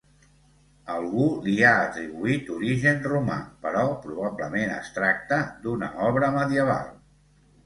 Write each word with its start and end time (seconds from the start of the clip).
Algú 0.93 1.25
li 1.47 1.57
ha 1.71 1.73
atribuït 1.81 2.49
origen 2.55 3.05
romà, 3.11 3.35
però, 3.67 3.85
probablement 4.07 4.75
es 4.79 4.91
tracta 4.97 5.41
d'una 5.69 5.93
obra 6.09 6.33
medieval. 6.41 6.91